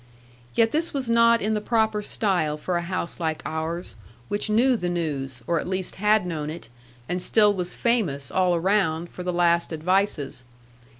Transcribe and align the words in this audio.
Yet 0.55 0.71
this 0.71 0.95
was 0.95 1.07
not 1.11 1.43
in 1.43 1.53
the 1.53 1.61
proper 1.61 2.01
style 2.01 2.57
for 2.57 2.75
a 2.75 2.81
house 2.81 3.19
like 3.19 3.43
ours, 3.45 3.93
which 4.29 4.49
knew 4.49 4.75
the 4.75 4.89
news, 4.89 5.43
or 5.45 5.59
at 5.59 5.67
least 5.67 5.97
had 5.97 6.25
known 6.25 6.49
it; 6.49 6.69
and 7.07 7.21
still 7.21 7.53
was 7.53 7.75
famous, 7.75 8.31
all 8.31 8.55
around, 8.55 9.11
for 9.11 9.21
the 9.21 9.31
last 9.31 9.71
advices. 9.71 10.43